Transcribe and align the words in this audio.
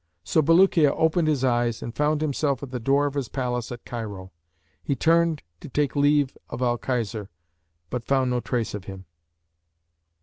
So 0.23 0.41
Bulukiya 0.41 0.89
opened 0.97 1.27
his 1.27 1.43
eyes 1.43 1.83
and 1.83 1.93
found 1.95 2.21
himself 2.21 2.63
at 2.63 2.71
the 2.71 2.79
door 2.79 3.05
of 3.05 3.13
his 3.13 3.29
palace 3.29 3.71
at 3.71 3.85
Cairo. 3.85 4.31
He 4.81 4.95
turned, 4.95 5.43
to 5.59 5.69
take 5.69 5.95
leave 5.95 6.35
of 6.49 6.59
Al 6.63 6.79
Khizr, 6.79 7.27
but 7.91 8.07
found 8.07 8.31
no 8.31 8.39
trace 8.39 8.73
of 8.73 8.85
him." 8.85 9.05